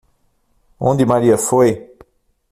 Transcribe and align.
Onde 0.79 1.05
Maria 1.05 1.37
foi? 1.37 1.93